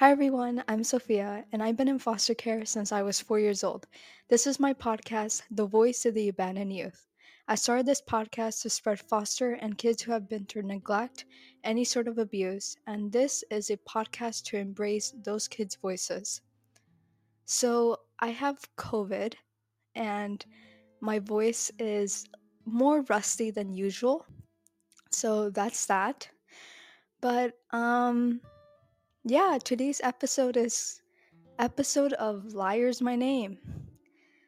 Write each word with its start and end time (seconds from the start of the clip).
Hi 0.00 0.12
everyone, 0.12 0.64
I'm 0.66 0.82
Sophia, 0.82 1.44
and 1.52 1.62
I've 1.62 1.76
been 1.76 1.86
in 1.86 1.98
foster 1.98 2.32
care 2.32 2.64
since 2.64 2.90
I 2.90 3.02
was 3.02 3.20
four 3.20 3.38
years 3.38 3.62
old. 3.62 3.86
This 4.30 4.46
is 4.46 4.58
my 4.58 4.72
podcast, 4.72 5.42
The 5.50 5.66
Voice 5.66 6.06
of 6.06 6.14
the 6.14 6.30
Abandoned 6.30 6.72
Youth. 6.72 7.06
I 7.48 7.54
started 7.54 7.84
this 7.84 8.00
podcast 8.00 8.62
to 8.62 8.70
spread 8.70 8.98
foster 8.98 9.52
and 9.60 9.76
kids 9.76 10.00
who 10.00 10.12
have 10.12 10.26
been 10.26 10.46
through 10.46 10.62
neglect, 10.62 11.26
any 11.64 11.84
sort 11.84 12.08
of 12.08 12.16
abuse, 12.16 12.78
and 12.86 13.12
this 13.12 13.44
is 13.50 13.68
a 13.68 13.76
podcast 13.76 14.44
to 14.44 14.56
embrace 14.56 15.12
those 15.22 15.46
kids' 15.46 15.76
voices. 15.76 16.40
So, 17.44 17.98
I 18.20 18.28
have 18.28 18.56
COVID, 18.78 19.34
and 19.96 20.42
my 21.02 21.18
voice 21.18 21.70
is 21.78 22.24
more 22.64 23.02
rusty 23.10 23.50
than 23.50 23.74
usual. 23.74 24.24
So, 25.10 25.50
that's 25.50 25.84
that. 25.84 26.26
But, 27.20 27.52
um, 27.70 28.40
yeah, 29.24 29.58
today's 29.62 30.00
episode 30.02 30.56
is 30.56 31.02
episode 31.58 32.14
of 32.14 32.54
Liar's 32.54 33.02
My 33.02 33.16
Name. 33.16 33.58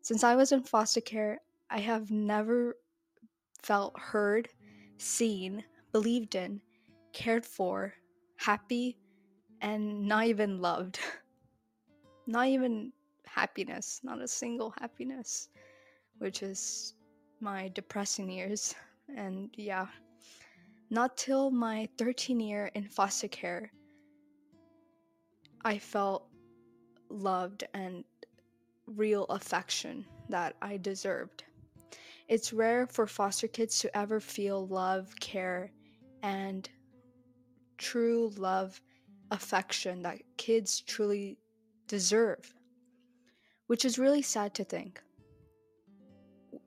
Since 0.00 0.24
I 0.24 0.36
was 0.36 0.52
in 0.52 0.62
foster 0.62 1.02
care, 1.02 1.40
I 1.68 1.80
have 1.80 2.10
never 2.10 2.76
felt 3.62 3.98
heard, 3.98 4.48
seen, 4.96 5.62
believed 5.92 6.34
in, 6.34 6.62
cared 7.12 7.44
for, 7.44 7.92
happy, 8.36 8.96
and 9.60 10.08
not 10.08 10.26
even 10.26 10.62
loved. 10.62 10.98
not 12.26 12.46
even 12.46 12.90
happiness, 13.26 14.00
not 14.02 14.22
a 14.22 14.28
single 14.28 14.74
happiness, 14.80 15.50
which 16.18 16.42
is 16.42 16.94
my 17.38 17.68
depressing 17.74 18.30
years. 18.30 18.74
And 19.14 19.50
yeah, 19.58 19.88
not 20.88 21.18
till 21.18 21.50
my 21.50 21.86
13 21.98 22.40
year 22.40 22.70
in 22.74 22.88
foster 22.88 23.28
care, 23.28 23.70
I 25.64 25.78
felt 25.78 26.28
loved 27.08 27.64
and 27.72 28.04
real 28.86 29.24
affection 29.24 30.04
that 30.28 30.56
I 30.60 30.76
deserved. 30.76 31.44
It's 32.28 32.52
rare 32.52 32.86
for 32.86 33.06
foster 33.06 33.48
kids 33.48 33.78
to 33.80 33.96
ever 33.96 34.20
feel 34.20 34.66
love, 34.66 35.14
care, 35.20 35.72
and 36.22 36.68
true 37.78 38.30
love, 38.36 38.80
affection 39.30 40.02
that 40.02 40.18
kids 40.36 40.80
truly 40.82 41.38
deserve, 41.88 42.54
which 43.66 43.86
is 43.86 43.98
really 43.98 44.22
sad 44.22 44.54
to 44.54 44.64
think. 44.64 45.02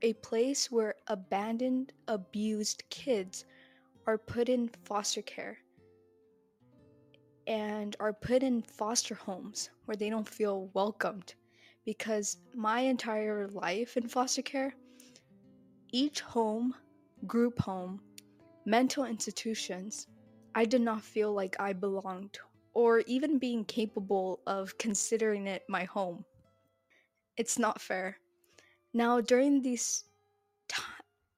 A 0.02 0.14
place 0.14 0.72
where 0.72 0.96
abandoned, 1.08 1.94
abused 2.08 2.84
kids 2.90 3.46
are 4.08 4.18
put 4.18 4.50
in 4.50 4.70
foster 4.86 5.22
care 5.22 5.60
and 7.48 7.96
are 8.00 8.14
put 8.14 8.44
in 8.44 8.62
foster 8.62 9.16
homes 9.16 9.70
where 9.86 9.98
they 9.98 10.10
don't 10.10 10.28
feel 10.28 10.70
welcomed. 10.74 11.34
Because 11.86 12.38
my 12.54 12.82
entire 12.82 13.48
life 13.48 13.98
in 13.98 14.08
foster 14.08 14.42
care 14.42 14.76
each 15.94 16.20
home 16.20 16.76
group 17.26 17.58
home 17.60 18.02
mental 18.66 19.06
institutions 19.06 20.08
i 20.54 20.66
did 20.66 20.82
not 20.82 21.02
feel 21.02 21.34
like 21.34 21.56
i 21.62 21.72
belonged 21.72 22.38
or 22.78 23.00
even 23.08 23.40
being 23.40 23.66
capable 23.66 24.40
of 24.46 24.78
considering 24.78 25.48
it 25.48 25.64
my 25.68 25.84
home. 25.86 26.24
It's 27.36 27.58
not 27.58 27.82
fair. 27.82 28.20
Now 28.94 29.20
during 29.20 29.64
these 29.64 30.04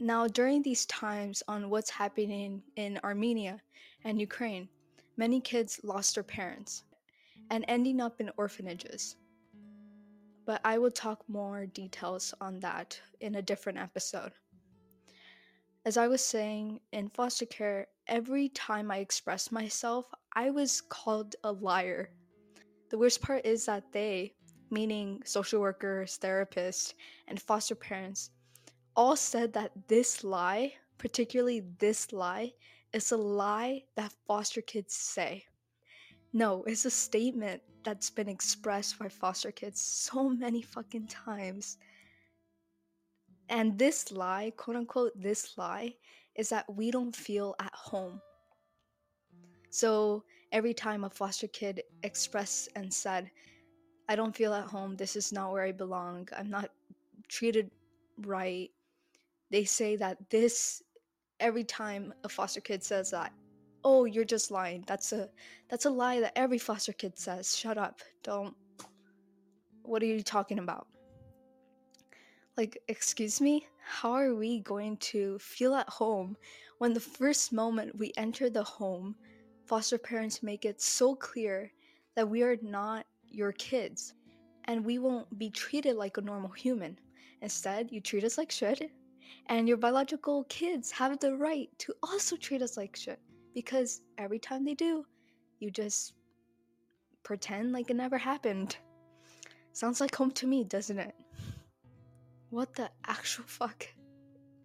now 0.02 0.28
during 0.28 0.62
these 0.64 0.86
times 0.88 1.42
on 1.48 1.70
what's 1.70 1.90
happening 1.90 2.62
in 2.76 3.00
armenia 3.06 3.62
and 4.04 4.20
ukraine 4.20 4.68
many 5.20 5.42
kids 5.42 5.82
lost 5.84 6.16
their 6.16 6.24
parents 6.24 6.86
and 7.50 7.66
ending 7.68 8.00
up 8.00 8.22
in 8.22 8.32
orphanages. 8.38 9.18
But 10.46 10.62
I 10.64 10.78
will 10.78 10.92
talk 10.92 11.28
more 11.28 11.66
details 11.66 12.34
on 12.40 12.62
that 12.62 12.98
in 13.20 13.36
a 13.36 13.42
different 13.42 13.80
episode. 13.80 14.32
As 15.84 15.98
I 15.98 16.08
was 16.08 16.24
saying, 16.24 16.80
in 16.94 17.10
foster 17.10 17.46
care, 17.46 17.88
every 18.08 18.48
time 18.50 18.90
I 18.90 19.00
expressed 19.00 19.52
myself, 19.52 20.06
I 20.34 20.52
was 20.52 20.80
called 20.80 21.36
a 21.44 21.52
liar. 21.52 22.12
The 22.90 22.98
worst 22.98 23.22
part 23.22 23.46
is 23.46 23.66
that 23.66 23.92
they, 23.92 24.36
meaning 24.72 25.22
social 25.26 25.60
workers, 25.60 26.18
therapists, 26.18 26.94
and 27.28 27.42
foster 27.42 27.76
parents, 27.76 28.30
all 28.96 29.18
said 29.18 29.52
that 29.52 29.72
this 29.90 30.24
lie, 30.24 30.76
particularly 30.98 31.64
this 31.78 32.14
lie, 32.14 32.54
is 32.94 33.12
a 33.12 33.18
lie 33.18 33.84
that 33.96 34.14
foster 34.28 34.62
kids 34.62 34.94
say. 34.94 35.46
No, 36.34 36.64
it's 36.64 36.86
a 36.86 36.92
statement 36.92 37.62
that's 37.84 38.10
been 38.10 38.30
expressed 38.30 39.00
by 39.00 39.08
foster 39.10 39.52
kids 39.52 39.82
so 39.82 40.30
many 40.30 40.62
fucking 40.62 41.08
times. 41.08 41.78
And 43.50 43.78
this 43.78 44.12
lie, 44.12 44.52
quote 44.58 44.78
unquote, 44.78 45.14
this 45.16 45.58
lie, 45.58 45.96
is 46.36 46.50
that 46.50 46.72
we 46.74 46.92
don't 46.92 47.16
feel 47.16 47.56
at 47.60 47.74
home. 47.74 48.22
So 49.70 50.24
every 50.52 50.74
time 50.74 51.04
a 51.04 51.10
foster 51.10 51.48
kid 51.48 51.84
expressed 52.04 52.70
and 52.76 52.94
said, 52.94 53.32
I 54.08 54.16
don't 54.16 54.36
feel 54.36 54.54
at 54.54 54.66
home, 54.66 54.96
this 54.96 55.16
is 55.16 55.32
not 55.32 55.52
where 55.52 55.64
I 55.64 55.72
belong, 55.72 56.28
I'm 56.36 56.50
not 56.50 56.72
treated 57.28 57.70
right, 58.22 58.70
they 59.52 59.64
say 59.64 59.96
that 59.98 60.18
this 60.30 60.82
every 61.40 61.64
time 61.64 62.14
a 62.24 62.30
foster 62.30 62.62
kid 62.62 62.84
says 62.84 63.12
that 63.12 63.32
oh 63.84 64.06
you're 64.06 64.26
just 64.26 64.52
lying. 64.52 64.84
That's 64.88 65.14
a 65.14 65.30
that's 65.70 65.86
a 65.86 65.90
lie 65.90 66.20
that 66.22 66.38
every 66.38 66.58
foster 66.58 66.94
kid 66.94 67.18
says. 67.18 67.56
Shut 67.56 67.78
up. 67.78 68.02
Don't. 68.24 68.56
What 69.84 70.04
are 70.04 70.08
you 70.08 70.22
talking 70.22 70.60
about? 70.60 70.88
Like 72.58 72.78
excuse 72.88 73.40
me? 73.42 73.66
How 73.84 74.12
are 74.12 74.36
we 74.36 74.60
going 74.60 74.98
to 74.98 75.40
feel 75.40 75.74
at 75.74 75.90
home 75.90 76.38
when 76.78 76.94
the 76.94 77.00
first 77.00 77.52
moment 77.52 77.98
we 77.98 78.14
enter 78.18 78.50
the 78.50 78.64
home 78.64 79.16
foster 79.66 79.98
parents 79.98 80.44
make 80.44 80.66
it 80.66 80.82
so 80.82 81.16
clear 81.16 81.72
that 82.16 82.30
we 82.30 82.44
are 82.44 82.58
not 82.62 83.06
your 83.28 83.52
kids 83.54 84.14
and 84.66 84.84
we 84.84 85.00
won't 85.00 85.38
be 85.38 85.50
treated 85.50 85.96
like 85.96 86.18
a 86.18 86.22
normal 86.22 86.52
human? 86.52 86.98
Instead 87.42 87.92
you 87.92 88.02
treat 88.02 88.24
us 88.24 88.38
like 88.38 88.52
shit 88.52 88.92
and 89.48 89.68
your 89.68 89.78
biological 89.78 90.44
kids 90.46 90.92
have 90.92 91.20
the 91.20 91.36
right 91.36 91.70
to 91.80 91.94
also 92.04 92.36
treat 92.36 92.62
us 92.62 92.78
like 92.78 92.96
shit 92.96 93.20
because 93.54 94.02
every 94.18 94.40
time 94.40 94.64
they 94.64 94.76
do, 94.76 95.06
you 95.60 95.72
just 95.72 96.14
pretend 97.24 97.72
like 97.72 97.90
it 97.90 97.96
never 97.96 98.18
happened. 98.18 98.78
Sounds 99.74 100.02
like 100.02 100.16
home 100.16 100.32
to 100.32 100.48
me, 100.48 100.64
doesn't 100.64 101.00
it? 101.00 101.16
What 102.50 102.74
the 102.76 102.90
actual 103.06 103.46
fuck 103.48 103.88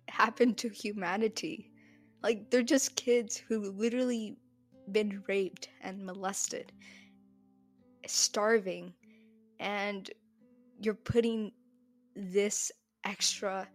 happened 0.08 0.58
to 0.58 0.68
humanity? 0.68 1.70
Like, 2.22 2.50
they're 2.50 2.62
just 2.62 2.96
kids 2.96 3.36
who 3.36 3.70
literally 3.72 4.38
been 4.92 5.22
raped 5.28 5.68
and 5.82 6.04
molested, 6.04 6.72
starving, 8.06 8.94
and 9.60 10.10
you're 10.80 10.94
putting 10.94 11.52
this 12.16 12.72
extra 13.04 13.68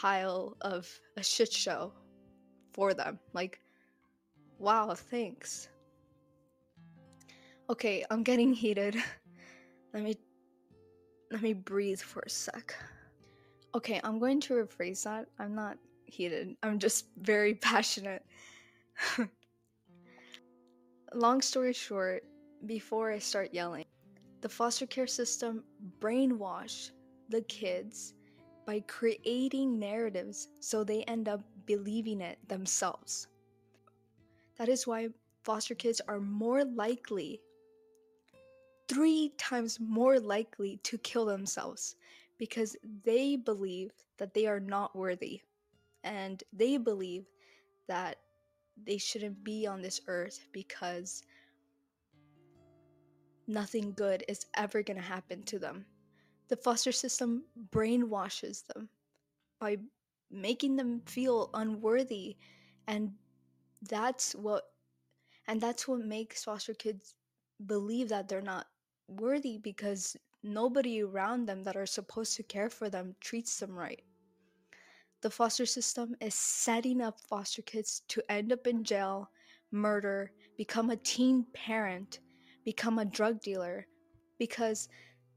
pile 0.00 0.56
of 0.60 0.88
a 1.16 1.22
shit 1.22 1.52
show 1.52 1.92
for 2.72 2.94
them. 2.94 3.18
Like, 3.32 3.60
wow, 4.58 4.92
thanks. 4.94 5.68
Okay, 7.70 8.04
I'm 8.10 8.24
getting 8.24 8.52
heated. 8.52 8.96
let 9.94 10.02
me 10.02 10.16
let 11.30 11.42
me 11.42 11.52
breathe 11.52 12.00
for 12.00 12.22
a 12.26 12.30
sec. 12.30 12.74
Okay, 13.74 14.00
I'm 14.04 14.18
going 14.18 14.40
to 14.42 14.54
rephrase 14.54 15.04
that. 15.04 15.26
I'm 15.38 15.54
not 15.54 15.78
heated. 16.06 16.56
I'm 16.62 16.78
just 16.78 17.06
very 17.20 17.54
passionate. 17.70 18.24
Long 21.14 21.40
story 21.40 21.72
short, 21.72 22.24
before 22.66 23.12
I 23.12 23.18
start 23.18 23.50
yelling, 23.52 23.84
the 24.40 24.48
foster 24.48 24.86
care 24.86 25.06
system 25.06 25.62
brainwashed 26.00 26.90
the 27.28 27.42
kids 27.42 28.14
by 28.66 28.80
creating 28.80 29.78
narratives 29.78 30.48
so 30.60 30.84
they 30.84 31.02
end 31.04 31.28
up 31.28 31.42
believing 31.66 32.20
it 32.20 32.38
themselves. 32.48 33.28
That 34.58 34.68
is 34.68 34.86
why 34.86 35.08
foster 35.42 35.74
kids 35.74 36.00
are 36.08 36.20
more 36.20 36.64
likely, 36.64 37.40
three 38.88 39.32
times 39.38 39.78
more 39.80 40.18
likely 40.18 40.78
to 40.84 40.98
kill 40.98 41.26
themselves 41.26 41.96
because 42.38 42.76
they 43.04 43.36
believe 43.36 43.92
that 44.18 44.34
they 44.34 44.46
are 44.46 44.60
not 44.60 44.96
worthy 44.96 45.40
and 46.02 46.42
they 46.52 46.76
believe 46.76 47.24
that 47.88 48.18
they 48.86 48.98
shouldn't 48.98 49.42
be 49.44 49.66
on 49.66 49.80
this 49.80 50.00
earth 50.08 50.46
because 50.52 51.22
nothing 53.46 53.92
good 53.92 54.24
is 54.28 54.46
ever 54.56 54.82
going 54.82 54.96
to 54.96 55.02
happen 55.02 55.42
to 55.44 55.58
them 55.58 55.84
the 56.48 56.56
foster 56.56 56.92
system 56.92 57.44
brainwashes 57.70 58.66
them 58.66 58.88
by 59.60 59.76
making 60.30 60.76
them 60.76 61.00
feel 61.06 61.50
unworthy 61.54 62.36
and 62.86 63.12
that's 63.88 64.34
what 64.34 64.64
and 65.46 65.60
that's 65.60 65.86
what 65.86 66.00
makes 66.00 66.44
foster 66.44 66.74
kids 66.74 67.14
believe 67.66 68.08
that 68.08 68.28
they're 68.28 68.40
not 68.40 68.66
worthy 69.08 69.58
because 69.58 70.16
nobody 70.42 71.02
around 71.02 71.46
them 71.46 71.62
that 71.64 71.76
are 71.76 71.86
supposed 71.86 72.36
to 72.36 72.42
care 72.42 72.70
for 72.70 72.88
them 72.88 73.14
treats 73.20 73.58
them 73.58 73.74
right. 73.74 74.02
The 75.22 75.30
foster 75.30 75.66
system 75.66 76.14
is 76.20 76.34
setting 76.34 77.00
up 77.00 77.18
foster 77.20 77.62
kids 77.62 78.02
to 78.08 78.22
end 78.30 78.52
up 78.52 78.66
in 78.66 78.84
jail, 78.84 79.30
murder, 79.70 80.32
become 80.56 80.90
a 80.90 80.96
teen 80.96 81.46
parent, 81.54 82.20
become 82.64 82.98
a 82.98 83.04
drug 83.06 83.40
dealer. 83.40 83.86
Because 84.38 84.88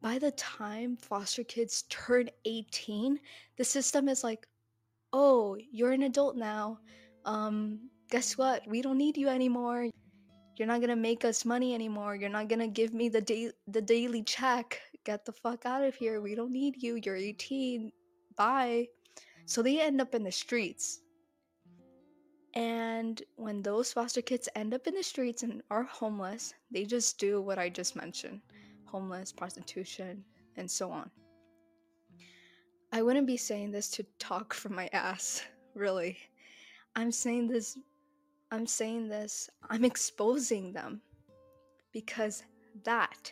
by 0.01 0.19
the 0.19 0.31
time 0.31 0.95
foster 0.97 1.43
kids 1.43 1.83
turn 1.89 2.29
18, 2.45 3.19
the 3.57 3.63
system 3.63 4.07
is 4.07 4.23
like, 4.23 4.47
oh, 5.13 5.57
you're 5.71 5.91
an 5.91 6.03
adult 6.03 6.35
now. 6.35 6.79
Um, 7.25 7.89
guess 8.09 8.37
what? 8.37 8.67
We 8.67 8.81
don't 8.81 8.97
need 8.97 9.17
you 9.17 9.27
anymore. 9.27 9.87
You're 10.57 10.67
not 10.67 10.81
gonna 10.81 10.95
make 10.95 11.25
us 11.25 11.45
money 11.45 11.73
anymore. 11.73 12.15
You're 12.15 12.29
not 12.29 12.47
gonna 12.47 12.67
give 12.67 12.93
me 12.93 13.09
the 13.09 13.21
day 13.21 13.51
the 13.67 13.81
daily 13.81 14.23
check. 14.23 14.79
Get 15.03 15.25
the 15.25 15.31
fuck 15.31 15.65
out 15.65 15.83
of 15.83 15.95
here. 15.95 16.21
We 16.21 16.35
don't 16.35 16.51
need 16.51 16.81
you. 16.81 16.99
You're 17.03 17.15
18. 17.15 17.91
Bye. 18.35 18.87
So 19.45 19.61
they 19.61 19.79
end 19.79 20.01
up 20.01 20.13
in 20.13 20.23
the 20.23 20.31
streets. 20.31 21.01
And 22.53 23.21
when 23.35 23.61
those 23.61 23.93
foster 23.93 24.21
kids 24.21 24.49
end 24.55 24.73
up 24.73 24.87
in 24.87 24.95
the 24.95 25.03
streets 25.03 25.43
and 25.43 25.61
are 25.69 25.83
homeless, 25.83 26.53
they 26.71 26.85
just 26.85 27.19
do 27.19 27.41
what 27.41 27.59
I 27.59 27.69
just 27.69 27.95
mentioned 27.95 28.41
homeless, 28.97 29.31
prostitution, 29.31 30.23
and 30.55 30.69
so 30.69 30.91
on. 30.91 31.07
I 32.91 33.03
wouldn't 33.03 33.27
be 33.27 33.37
saying 33.37 33.71
this 33.71 33.89
to 33.91 34.05
talk 34.17 34.55
from 34.55 34.73
my 34.73 34.89
ass, 34.91 35.43
really. 35.75 36.17
I'm 36.95 37.11
saying 37.11 37.47
this 37.47 37.77
I'm 38.49 38.65
saying 38.65 39.09
this, 39.09 39.49
I'm 39.69 39.83
exposing 39.83 40.71
them 40.71 41.01
because 41.91 42.43
that 42.85 43.31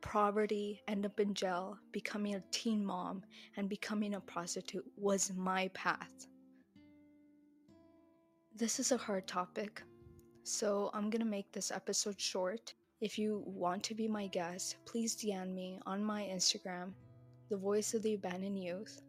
poverty, 0.00 0.80
end 0.88 1.04
up 1.04 1.20
in 1.20 1.34
jail, 1.34 1.76
becoming 1.92 2.34
a 2.34 2.42
teen 2.50 2.84
mom, 2.84 3.22
and 3.56 3.68
becoming 3.68 4.14
a 4.14 4.20
prostitute 4.20 4.86
was 4.96 5.30
my 5.36 5.68
path. 5.68 6.26
This 8.56 8.80
is 8.80 8.92
a 8.92 8.96
hard 8.96 9.28
topic, 9.28 9.82
so 10.42 10.90
I'm 10.94 11.10
gonna 11.10 11.26
make 11.26 11.52
this 11.52 11.70
episode 11.70 12.18
short. 12.18 12.74
If 13.00 13.18
you 13.18 13.42
want 13.46 13.82
to 13.84 13.94
be 13.94 14.06
my 14.06 14.26
guest, 14.26 14.76
please 14.84 15.16
DM 15.16 15.54
me 15.54 15.80
on 15.86 16.04
my 16.04 16.24
Instagram, 16.24 16.92
The 17.48 17.56
Voice 17.56 17.94
of 17.94 18.02
the 18.02 18.12
Abandoned 18.12 18.62
Youth. 18.62 19.00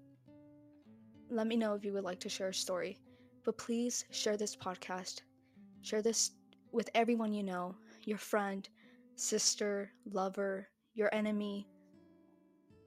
Let 1.30 1.46
me 1.46 1.58
know 1.58 1.74
if 1.74 1.84
you 1.84 1.92
would 1.92 2.06
like 2.06 2.22
to 2.22 2.30
share 2.30 2.48
a 2.48 2.54
story, 2.54 3.00
but 3.44 3.58
please 3.58 4.06
share 4.10 4.38
this 4.38 4.56
podcast. 4.56 5.24
Share 5.82 6.02
this 6.02 6.32
with 6.72 6.90
everyone 6.96 7.34
you 7.34 7.44
know 7.44 7.76
your 8.06 8.18
friend, 8.18 8.70
sister, 9.18 9.92
lover, 10.10 10.70
your 10.94 11.14
enemy, 11.14 11.68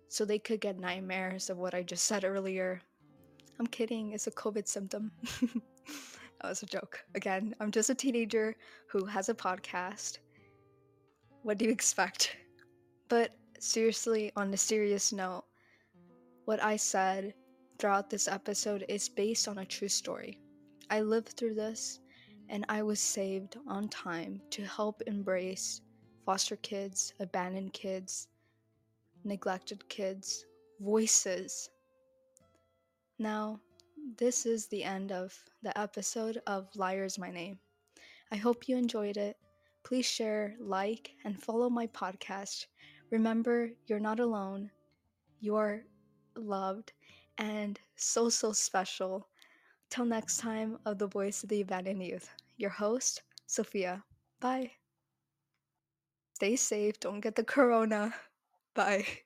so 0.08 0.24
they 0.24 0.38
could 0.38 0.62
get 0.62 0.80
nightmares 0.80 1.50
of 1.50 1.58
what 1.58 1.74
I 1.74 1.82
just 1.82 2.06
said 2.06 2.24
earlier. 2.24 2.80
I'm 3.60 3.66
kidding, 3.66 4.12
it's 4.12 4.26
a 4.26 4.30
COVID 4.30 4.66
symptom. 4.66 5.12
that 6.40 6.48
was 6.48 6.62
a 6.62 6.66
joke. 6.66 7.04
Again, 7.14 7.54
I'm 7.60 7.70
just 7.70 7.90
a 7.90 7.94
teenager 7.94 8.56
who 8.88 9.04
has 9.04 9.28
a 9.28 9.34
podcast. 9.34 10.20
What 11.44 11.58
do 11.58 11.66
you 11.66 11.70
expect? 11.70 12.34
But 13.10 13.36
seriously, 13.60 14.32
on 14.34 14.54
a 14.54 14.56
serious 14.56 15.12
note, 15.12 15.44
what 16.46 16.62
I 16.62 16.76
said 16.76 17.34
throughout 17.78 18.08
this 18.08 18.28
episode 18.28 18.86
is 18.88 19.10
based 19.10 19.46
on 19.46 19.58
a 19.58 19.66
true 19.66 19.90
story. 19.90 20.40
I 20.88 21.02
lived 21.02 21.36
through 21.36 21.52
this 21.52 22.00
and 22.48 22.64
I 22.70 22.82
was 22.82 22.98
saved 22.98 23.58
on 23.68 23.90
time 23.90 24.40
to 24.52 24.64
help 24.64 25.02
embrace 25.06 25.82
foster 26.24 26.56
kids, 26.56 27.12
abandoned 27.20 27.74
kids, 27.74 28.28
neglected 29.22 29.86
kids, 29.90 30.46
voices. 30.80 31.68
Now, 33.18 33.60
this 34.16 34.46
is 34.46 34.66
the 34.68 34.82
end 34.82 35.12
of 35.12 35.38
the 35.62 35.78
episode 35.78 36.40
of 36.46 36.74
Liar's 36.74 37.18
My 37.18 37.30
Name. 37.30 37.58
I 38.32 38.36
hope 38.36 38.66
you 38.66 38.78
enjoyed 38.78 39.18
it. 39.18 39.36
Please 39.84 40.06
share, 40.06 40.56
like, 40.58 41.14
and 41.24 41.40
follow 41.40 41.70
my 41.70 41.86
podcast. 41.88 42.66
Remember, 43.10 43.70
you're 43.86 44.00
not 44.00 44.18
alone. 44.20 44.72
You 45.40 45.56
are 45.56 45.84
loved 46.36 46.92
and 47.38 47.78
so, 47.96 48.28
so 48.30 48.52
special. 48.52 49.28
Till 49.90 50.06
next 50.06 50.38
time 50.38 50.78
of 50.86 50.98
the 50.98 51.06
Voice 51.08 51.42
of 51.44 51.50
the 51.50 51.60
Abandoned 51.60 52.02
Youth. 52.02 52.30
Your 52.56 52.70
host, 52.70 53.22
Sophia. 53.46 54.04
Bye. 54.40 54.72
Stay 56.34 56.56
safe. 56.56 57.00
Don't 57.00 57.20
get 57.20 57.34
the 57.36 57.44
corona. 57.44 58.14
Bye. 58.74 59.23